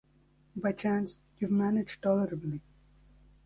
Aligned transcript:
By 0.55 0.71
chance, 0.71 1.19
you’ve 1.37 1.51
managed 1.53 2.01
tolerably. 2.01 2.63